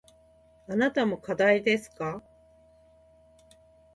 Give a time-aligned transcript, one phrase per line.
[0.67, 2.23] あなたも課題ですか。